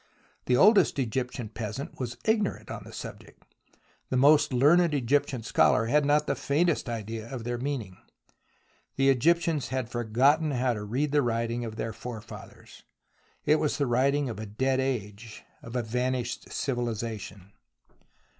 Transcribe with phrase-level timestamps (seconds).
[0.47, 3.43] The oldest Egyptian peasant was ignorant on the subject,
[4.09, 7.97] the most learned Egyptian scholar had not the faintest idea of their meaning.
[8.95, 12.81] The Egyptians had forgotten how to read the writing of their forefathers.
[13.45, 17.51] It was the writing of a dead age, of a vanished civiUzation.